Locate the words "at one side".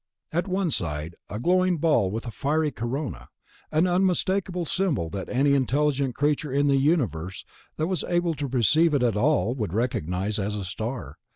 0.31-1.13